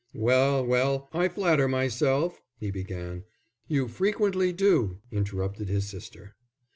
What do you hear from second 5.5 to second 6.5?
his sister.